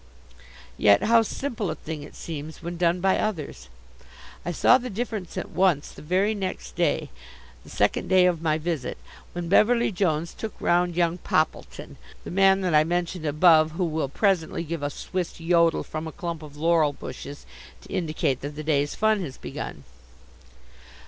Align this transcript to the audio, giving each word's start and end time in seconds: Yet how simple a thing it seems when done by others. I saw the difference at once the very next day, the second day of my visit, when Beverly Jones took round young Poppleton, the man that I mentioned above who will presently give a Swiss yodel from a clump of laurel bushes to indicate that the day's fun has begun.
Yet 0.79 1.03
how 1.03 1.21
simple 1.21 1.69
a 1.69 1.75
thing 1.75 2.01
it 2.01 2.15
seems 2.15 2.63
when 2.63 2.75
done 2.75 3.01
by 3.01 3.19
others. 3.19 3.69
I 4.43 4.51
saw 4.51 4.79
the 4.79 4.89
difference 4.89 5.37
at 5.37 5.51
once 5.51 5.91
the 5.91 6.01
very 6.01 6.33
next 6.33 6.75
day, 6.75 7.11
the 7.63 7.69
second 7.69 8.07
day 8.07 8.25
of 8.25 8.41
my 8.41 8.57
visit, 8.57 8.97
when 9.33 9.47
Beverly 9.47 9.91
Jones 9.91 10.33
took 10.33 10.55
round 10.59 10.95
young 10.95 11.19
Poppleton, 11.19 11.97
the 12.23 12.31
man 12.31 12.61
that 12.61 12.73
I 12.73 12.83
mentioned 12.83 13.27
above 13.27 13.73
who 13.73 13.85
will 13.85 14.09
presently 14.09 14.63
give 14.63 14.81
a 14.81 14.89
Swiss 14.89 15.39
yodel 15.39 15.83
from 15.83 16.07
a 16.07 16.11
clump 16.11 16.41
of 16.41 16.57
laurel 16.57 16.93
bushes 16.93 17.45
to 17.81 17.93
indicate 17.93 18.41
that 18.41 18.55
the 18.55 18.63
day's 18.63 18.95
fun 18.95 19.21
has 19.21 19.37
begun. 19.37 19.83